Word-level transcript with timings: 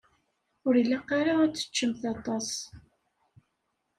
Ur 0.67 0.73
ilaq 0.81 1.07
ara 1.19 1.33
ad 1.43 1.53
teččemt 1.53 2.01
aṭas. 2.13 2.49